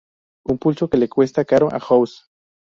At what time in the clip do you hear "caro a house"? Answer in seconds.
1.45-2.25